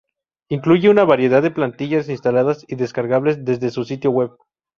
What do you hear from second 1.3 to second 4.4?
de plantillas, instaladas y descargables desde su sitio web.